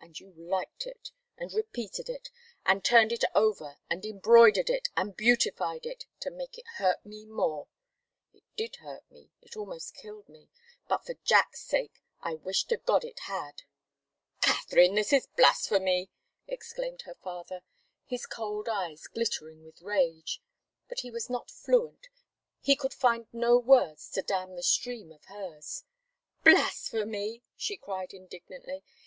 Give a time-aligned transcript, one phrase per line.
[0.00, 2.30] And you liked it, and repeated it,
[2.64, 7.26] and turned it over and embroidered it and beautified it to make it hurt me
[7.26, 7.68] more.
[8.32, 10.48] It did hurt me it almost killed me
[10.88, 13.64] but for Jack's sake, I wish to God it had!"
[14.40, 16.08] "Katharine, this is blasphemy!"
[16.48, 17.60] exclaimed her father,
[18.06, 20.40] his cold eyes glittering with rage
[20.88, 22.06] but he was not fluent,
[22.62, 25.84] he could find no words to dam the stream of hers.
[26.44, 28.82] "Blasphemy!" she cried, indignantly.